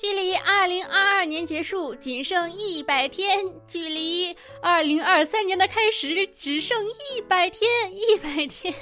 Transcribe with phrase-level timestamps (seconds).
[0.00, 8.74] 距离二零二二年结束仅剩一百天，距离二零二三年的开始只剩一百天，一百天，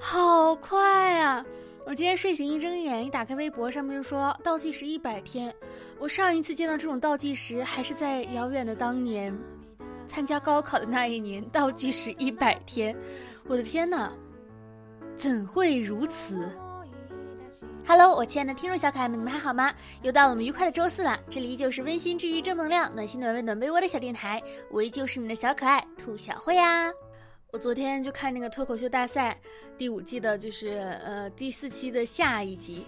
[0.00, 1.46] 好快啊！
[1.86, 5.54] 我今天睡醒一睁眼，一打开微博，上面就说倒计时一百天。
[6.00, 9.32] 我上一次见到这种倒计时，还是在遥远的当年，
[10.08, 12.92] 参加高考的那一年，倒计时一百天。
[13.46, 14.12] 我的天哪，
[15.14, 16.50] 怎会如此
[17.86, 19.72] ？Hello，我亲爱的听众小可爱们，你们还好吗？
[20.02, 26.90] 又到了我们愉快的周四了，这里依旧是温馨治愈、正能量、暖心暖胃暖被窝的小电台，我依旧是你们的小可爱兔小慧呀。
[27.50, 29.38] 我昨天就看那个脱口秀大赛
[29.78, 30.68] 第五季的，就是
[31.02, 32.86] 呃第四期的下一集，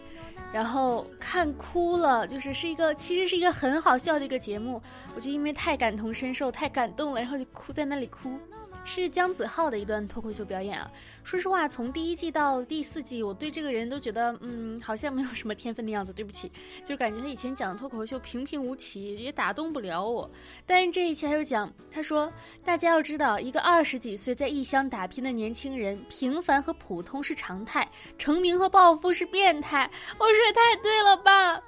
[0.52, 4.83] 然后看哭了，就是是一个其实是一个很好笑的一个节目，
[5.15, 8.38] 我就因为太感同身受、太感动了，然后就哭在那里哭。
[8.83, 10.91] 是姜子浩的一段脱口秀表演啊！
[11.23, 16.15] 说实话，从第一季到第四季，我对这个人都觉得，嗯，好像没有什么天分的样子。
[16.15, 16.51] 对不起，
[16.83, 20.29] 就感觉他以前讲的脱口秀平平无奇，也打动不了我。
[20.65, 22.32] 但是这一期他又讲，他说
[22.65, 29.88] ：“大家要知道，一个二十几岁在异乡打拼的年轻人，平凡和普通是常态，成名和暴富是变态。”
[30.19, 31.62] 我说也太对了吧！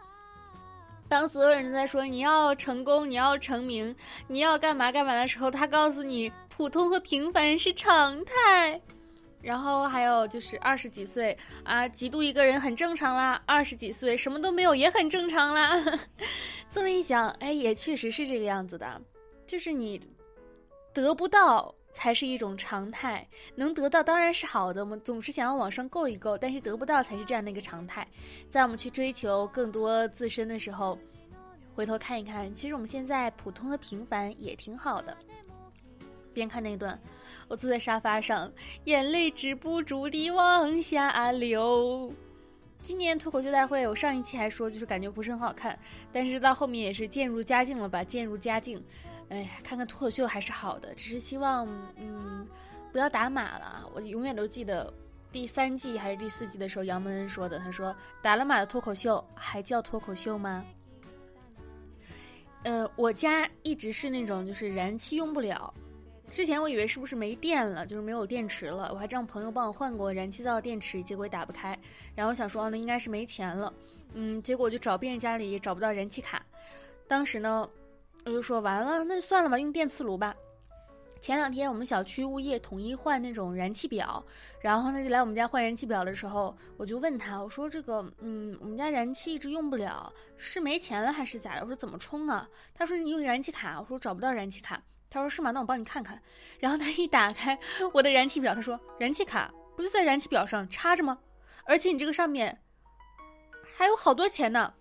[1.08, 3.94] 当所有人都在说你要成功、你要成名、
[4.28, 6.32] 你要干嘛干嘛的时候，他告诉你。
[6.54, 8.78] 普通和平凡是常态，
[9.40, 13.42] 然后还有就是二十几岁啊，嫉妒一个人很正常啦。
[13.46, 15.82] 二十几岁什么都没有也很正常啦。
[16.70, 19.00] 这么一想，哎，也确实是这个样子的，
[19.46, 19.98] 就是你
[20.92, 24.80] 得不到才是一种常态，能得到当然是好的。
[24.82, 28.06] 我们总是想要往上够一够，但是得不到才是这样的一个常态。
[28.48, 30.98] 在我们去追求更多自身的时候，
[31.74, 35.16] 回头看一看，其实我们现在普通和平凡也挺好的。
[36.34, 36.98] 边看那段，
[37.46, 38.50] 我坐在沙发上，
[38.84, 42.10] 眼泪止不住地往下流。
[42.80, 45.78] 今年脱口秀大会，我上一期还说就是感觉不是很好看，
[46.10, 48.02] 但是到后面也是渐入佳境了吧？
[48.02, 48.82] 渐入佳境，
[49.32, 51.66] 哎，看看脱口秀还是好的，只是希望
[51.96, 52.46] 嗯
[52.92, 53.88] 不要打码了。
[53.94, 54.92] 我永远都记得
[55.32, 60.62] 第三季还是第四季的时候，杨蒙恩说的，他说打了码的脱口秀还叫脱口秀吗？
[62.64, 65.72] 呃，我家一直是那种就是燃气用不了。
[66.30, 71.78] 之前我以为是不是没电了，就是没有电池了，我还让朋友帮我换过燃气灶电池，结果也打不开。
[72.14, 73.72] 然后想说，那应该是没钱了，
[74.12, 76.44] 嗯，结果就找遍家里也找不到燃气卡。
[77.08, 77.68] 当时呢，
[78.24, 80.34] 我就说完了，那就算了吧，用电磁炉吧。
[81.20, 84.24] 前两天我们小区物业统一换那种燃气表，
[84.60, 91.60] 然后他就来我们家换燃气表的时候，我就问他，我说这个，嗯，我们家燃气一直用不了，是没钱了还是咋的？
[91.60, 92.48] 我说怎么充啊？
[92.74, 94.82] 他说你用燃气卡，我说找不到燃气卡。
[95.10, 95.52] 他说是吗？
[95.52, 96.20] 那我帮你看看。
[96.58, 97.56] 然后他一打开
[97.92, 101.18] 我的燃气表，他说燃气卡不就在燃气表上插着吗？
[101.64, 102.60] 而且你这个上面
[103.76, 104.74] 还有好多钱呢。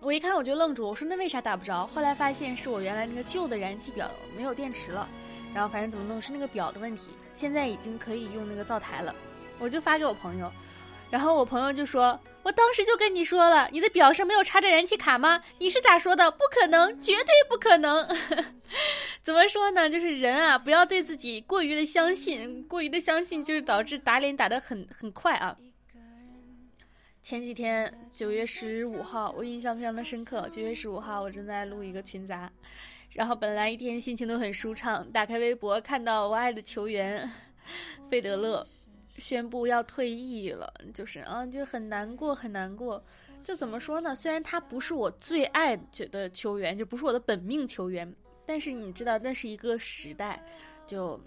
[0.00, 1.86] 我一看我就愣住，我说那为啥打不着？
[1.86, 5.08] 后来发现是我原来那个旧的燃气表没有电池了。
[5.52, 7.10] 然后反正怎么弄是那个表的问题。
[7.34, 9.14] 现在已经可以用那个灶台了，
[9.58, 10.50] 我就发给我朋友。
[11.10, 15.42] 然后我朋友就说：“我当时就跟你说了，你的表上没有插着燃气卡吗？
[15.58, 16.30] 你是咋说的？
[16.30, 18.08] 不可能，绝对不可能。
[19.22, 19.90] 怎么说呢？
[19.90, 25.56] 就是人啊，不要对自己过于的相信，过于的相信就是导致打脸打得很很快啊。
[27.22, 30.48] 前几天九月十五号，我印象非常的深刻。
[30.48, 32.50] 九月十五号，我正在录一个群杂，
[33.12, 37.30] 然后本来一天心情都很舒畅，打开微博看到我爱的球员
[38.10, 38.66] 费德勒。”
[39.18, 43.04] 宣布要退役了，就是啊，就很难过，很难过。
[43.44, 44.14] 就怎么说呢？
[44.14, 45.76] 虽然他不是我最爱
[46.10, 48.10] 的球员，就不是我的本命球员，
[48.46, 50.42] 但是你知道，那是一个时代，
[50.86, 51.20] 就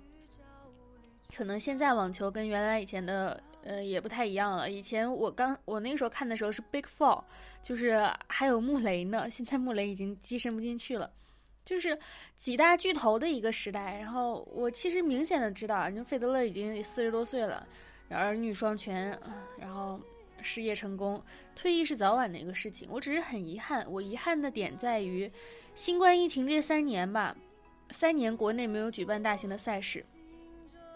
[1.38, 4.70] 可能现在网球跟原来以前的呃也不太一样了。
[4.70, 7.24] 以前我刚我那个时候看的时候是 Big Four，
[7.62, 9.30] 就是还有穆雷呢。
[9.30, 11.10] 现在穆雷已经跻身不进去了，
[11.66, 11.98] 就是
[12.36, 13.98] 几大巨头的一个时代。
[13.98, 17.66] 然后我其实明显的知道，就费德勒已经四十多岁了。
[18.10, 19.18] 儿女双全，
[19.58, 20.00] 然后
[20.40, 21.20] 事业成功，
[21.56, 22.88] 退役是早晚的一个事情。
[22.92, 25.32] 我只是很遗憾，我遗憾的点在于，
[25.74, 27.36] 新冠疫情这三年吧，
[27.90, 30.06] 三年国内没有举办大型的赛事，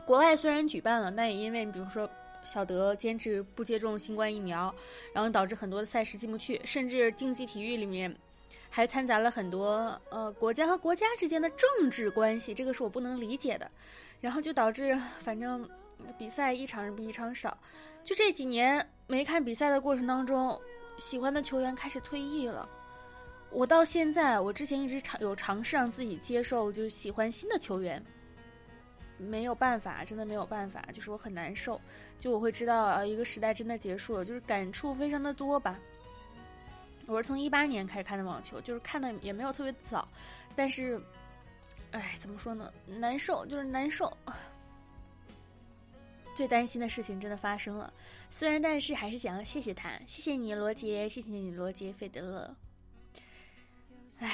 [0.05, 2.07] 国外虽然举办了，但也因为比如说
[2.49, 4.73] 小德坚持不接种新冠疫苗，
[5.13, 8.15] 然后导致很多的赛事进不去，甚至竞技体育里面
[8.69, 13.69] 还掺杂了很多呃国家和国家之间的政治关系，这个是我不能理解的，
[14.21, 15.67] 然后就导致反正。
[16.15, 17.57] 比赛一场比一场少，
[18.03, 20.61] 就这几年没看比赛的过程当中，
[20.99, 22.69] 喜欢的球员开始退役了。
[23.49, 28.01] 我到现在，我之前一直尝有尝试让自己接受，就是喜欢新的球员，
[29.17, 31.79] 没有办法，真的没有办法，就是我很难受。
[32.19, 35.79] 就我会知道啊，一个时代真的结束了，就是感触非常的多吧。
[37.05, 40.07] 我是从一八年开始看的网球，就是看的也没有特别早，
[40.55, 41.01] 但是，
[41.91, 42.71] 哎，怎么说呢？
[42.85, 44.11] 难受就是难受。
[46.35, 47.91] 最担心的事情真的发生了，
[48.29, 52.55] 虽然但是还是想要谢谢他，谢谢你罗杰，谢谢你罗杰费德勒。
[54.19, 54.29] 唉，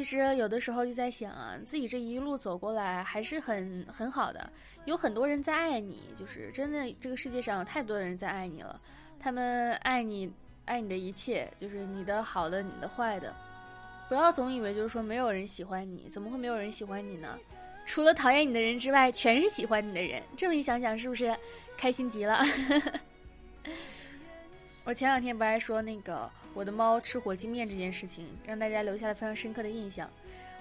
[0.00, 4.50] 其实有的时候就在想啊，自己这一路走过来还是很很好的，
[4.86, 8.80] 有很多人在爱你，就是真的这个世界上有太多的人在爱你了，
[9.18, 10.32] 他们爱你，
[10.64, 13.36] 爱你的一切，就是你的好的，你的坏的，
[14.08, 17.38] 不要总以为就是说没有人喜欢你，怎么会没有人喜欢你呢？
[17.84, 20.22] 除了讨厌你的人之外，全是喜欢你的人。
[20.34, 21.36] 这么一想想，是不是
[21.76, 22.42] 开心极了？
[24.90, 30.10] 我前两天不还说那个我的猫吃火鸡面这件事情，让大家留下了非常深刻的印象。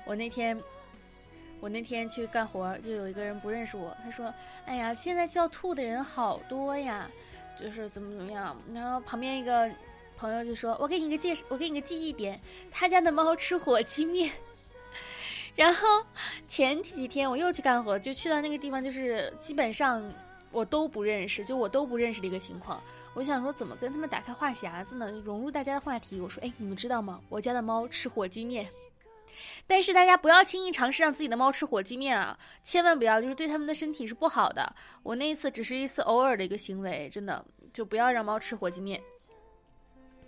[0.06, 0.56] 我那天，
[1.60, 4.31] 我那天去干活，就有一个人不认识我，他说
[4.68, 7.10] ：“哎呀，现在叫兔的人好多呀，
[7.58, 9.68] 就是怎么怎么样。”然后旁边一个
[10.16, 12.40] 朋友就说：“我给你个介绍，我给你个记忆点，
[12.70, 14.32] 他家的猫吃火鸡面。
[15.58, 15.88] ”然后
[16.48, 20.08] 前几天我又去干活，就去到那个地方，就是基本上
[20.52, 22.80] 我都不认识，就我都不认识的一个情况。
[23.19, 25.12] 我想说怎么跟他们打开话匣子呢？
[25.25, 26.21] 融入大家的话题。
[26.21, 27.19] 我说，哎，你们知道吗？
[27.27, 28.66] 我家的猫吃火鸡面。
[29.68, 34.74] 但是大家不要轻易尝试让自己的猫吃火鸡面啊，千万不要，就是对他们的身体是不好的。
[35.04, 39.01] 我那一次只是一次偶尔的一个行为，真的就不要让猫吃火鸡面。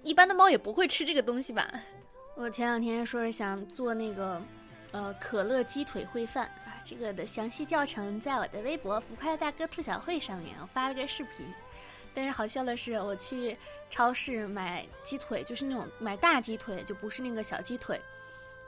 [0.04, 1.72] 一般的猫也不会吃这个东西吧？
[2.36, 4.42] 我前两天说是想做那个。
[4.92, 11.48] 呃，可乐鸡腿烩饭啊，这个的详细教程在我的微博“浮夸的大哥兔小慧”上面，我发了个视频。
[12.14, 13.56] 但是好笑的是，我去
[13.90, 18.00] 超市买鸡腿，就是那种买大鸡腿，就不是那个小鸡腿。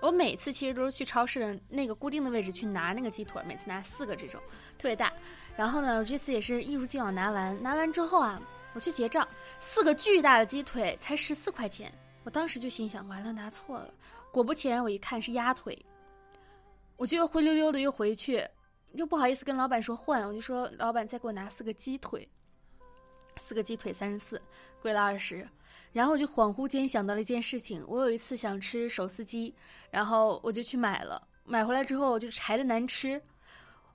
[0.02, 4.42] 我每次其实都是去超市的那个固定的位置去拿那个鸡腿，每次拿四个这种，
[4.78, 5.14] 特别大。
[5.56, 8.42] 然后呢，我这次也是一如既往拿完，拿完之后啊，
[8.74, 9.26] 我去结账，
[9.60, 11.94] 四个巨大的鸡腿才十四块钱。
[12.26, 13.94] 我当时就心想，完了，拿错了。
[14.32, 15.78] 果不其然，我一看是鸭腿。
[16.98, 18.46] 我就又灰溜溜的又回去，
[18.94, 22.28] 又不好意思跟老板说换，我就说老板再给我拿四个鸡腿，
[23.54, 24.42] 四个鸡腿三十四，
[24.82, 25.48] 贵了二十。
[25.92, 29.54] 然后我就恍惚间想到了一件事情，我有一次想吃手撕鸡，
[29.92, 33.22] 然后我就去买了，买回来之后我就柴的难吃。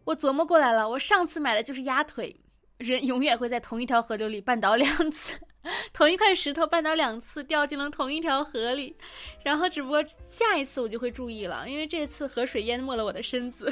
[0.05, 2.37] 我琢磨过来了，我上次买的就是鸭腿，
[2.77, 5.37] 人永远会在同一条河流里绊倒两次。
[5.93, 8.95] 同一块石头绊倒两次，掉进了同一条河里，
[9.43, 13.69] 然后只不过下一次我就会注意了，因为这次河水淹没了我的身子。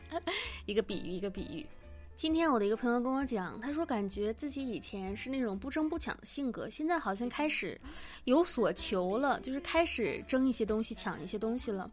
[0.66, 1.66] 一个比喻，一个比喻。
[2.16, 7.78] 今天我的一个朋友跟我讲，他说感觉自己以前是那种不争不抢的性格，现在好像开始
[8.22, 11.90] 有所求了，就是开始争一些东西，抢一些东西了。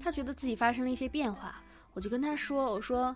[0.00, 1.60] 他觉得自己发生了一些变化，
[1.92, 3.14] 我就跟他说：“我说，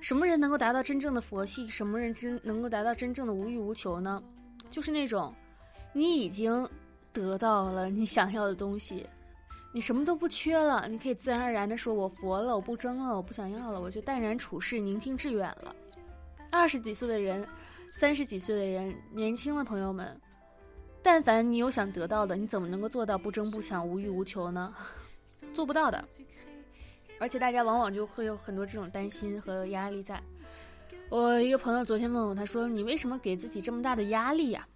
[0.00, 1.68] 什么人能够达到真正的佛系？
[1.68, 4.22] 什么人真能够达到真正的无欲无求呢？”
[4.70, 5.32] 就是那种，
[5.92, 6.66] 你已经
[7.12, 9.06] 得到了你想要的东西，
[9.70, 15.76] 你什么都不缺了，你可以自然而然的说：“我佛了，我不争了，我不想要了，我就淡然处世，宁静致远了。”
[16.50, 17.46] 二十几岁的人，
[17.92, 20.20] 三十几岁的人，年轻的朋友们，
[21.02, 24.74] 但凡你有想得到的，你怎么能够做到不争不抢、无欲无求呢？
[25.54, 26.04] 做不到的。
[27.18, 30.20] 而且大家往往就会有很多这种担心和压力在。
[31.08, 34.66] 我一个朋友昨天问我，他说：“你为什么给自己这么大的压力呀？”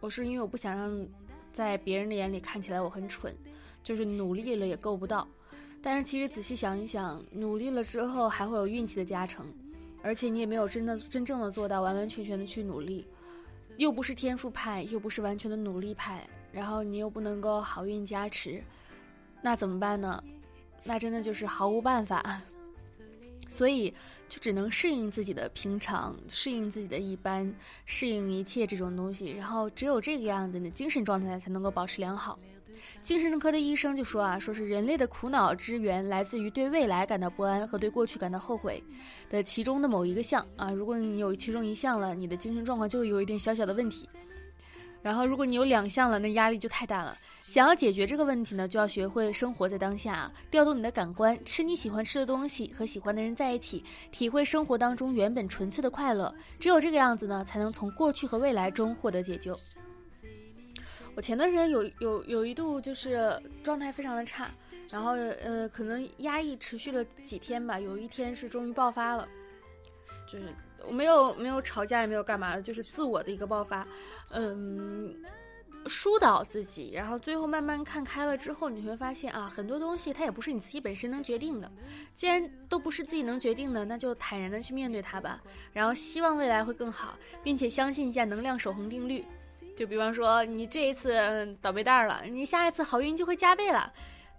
[0.00, 1.06] 我说：“因为我不想让
[1.52, 3.34] 在别人的眼里看起来我很蠢，
[3.82, 5.26] 就是努力了也够不到。
[5.82, 9.46] 但是其实仔细想一想，努力了之后还会有运气的加成，
[10.06, 13.04] 而且你也没有真的真正的做到完完全全的去努力，
[13.76, 18.62] 又不是天赋派，又不是完全的努力派，然后你又不能够好运加持，
[19.42, 20.22] 那怎么办呢？
[20.84, 22.40] 那真的就是毫无办法。
[23.50, 23.92] 所以。”
[24.28, 32.36] 就只能适应自己的平常，适应自己的一般，适应一切这种东西，然后只有这个样子，你的精神状态才能够保持良好。
[33.06, 38.82] 精神科的医生就说啊，说是人类的苦恼之源来自于对未来感到不安和对过去感到后悔
[39.30, 40.72] 的其中的某一个项啊。
[40.72, 44.08] 如果你有其中一项了，你的精神状况就会有一点小小的问题。
[45.02, 47.16] 然后，如果你有两项了，那压力就太大了。
[47.44, 56.34] 想要解决这个问题呢，就要学会生活在当下，调动你的感官，吃你喜欢吃的东西，和喜欢的人在一起，体会生活当中原本纯粹的快乐。
[56.58, 59.56] 只有这个样子呢，才能从过去和未来中获得解救。
[61.16, 64.50] 我前段时间有有有一度就是状态非常的差，
[64.90, 69.26] 然后呃，可能压抑持续了几天吧，有一天是终于爆发了，
[70.30, 70.44] 就是
[70.86, 73.88] 我没有没有吵架，也没有干嘛的，就是自我的一个爆发。
[74.28, 75.16] 嗯，
[75.86, 81.72] 疏导自己，然后最后慢慢看开了之后，你会发现啊，很多东西它也不是你自己本身能决定的。
[82.14, 85.42] 既然都不是自己能决定的，那就坦然的去面对它吧。
[85.72, 89.24] 然后希望未来会更好，并且相信一下能量守恒定律。
[89.76, 91.14] 就比方说你这一次
[91.60, 93.92] 倒霉蛋了，你下一次好运就会加倍了。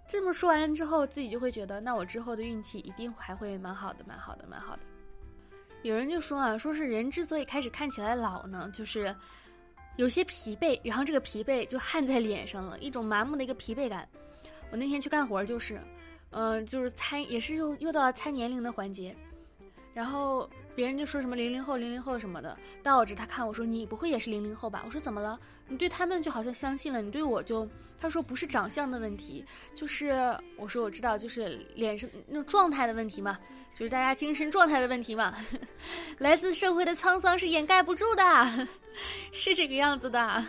[0.08, 4.82] 这么说完之后，自己就会觉得，那我之后的运气一定还会蛮好的，蛮好的，蛮好的。
[5.82, 9.14] 有人就说啊，说是人之所以开始看起来老呢，就是
[9.96, 14.08] 有些疲惫，然后这个疲惫就焊在脸上了，一种麻木的一个疲惫感。
[14.70, 15.80] 我那天去干活就是，
[16.30, 19.14] 嗯，就是猜，也是又又到了猜年龄的环节，
[19.94, 24.84] 然后别人就说什么零零后、零零后什么的，倒着他看我说你不会也是零零后吧？
[24.86, 25.36] 我说怎么了？
[25.66, 27.68] 你对他们就好像相信了，你对我就
[28.00, 29.44] 他说不是长相的问题，
[29.74, 30.12] 就是
[30.56, 33.36] 我说我知道，就是脸上那种状态的问题嘛。
[33.74, 35.34] 就是大家精神状态的问题嘛，
[36.18, 38.68] 来自社会的沧桑是掩盖不住的，
[39.32, 40.44] 是这个样子的，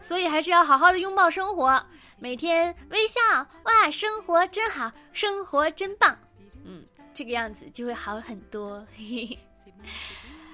[0.00, 1.82] 所以还是要好好的拥抱生活，
[2.18, 3.20] 每天微笑，
[3.64, 6.18] 哇，生活真好，生活真棒，
[6.64, 8.86] 嗯，这个样子就会好很多。
[8.96, 9.38] 嘿 嘿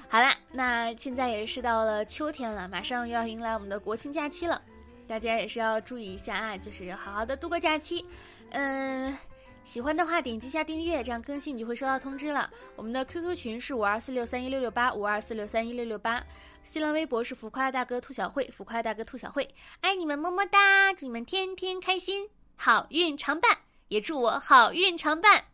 [0.08, 4.60] 好了，那现在也是到了秋天了，马上又要迎来我们的国庆假期了，
[5.06, 8.04] 大家也是要注意一下啊，就是好好的度过假期，
[8.50, 9.16] 嗯。
[9.62, 12.50] 喜欢的话，点击一下订阅，这样更新你就会收到通知了。
[12.74, 16.24] 我们的 QQ 群是五二四六三一六六八五二四六三一六六八，
[16.64, 19.48] 新浪微博是浮夸大哥兔小慧，浮夸大哥兔小慧，
[19.82, 23.58] 爱你们么么哒，祝你们天天开心，好运常伴，
[23.88, 25.44] 也祝我好运常伴，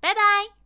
[0.00, 0.61] 拜拜。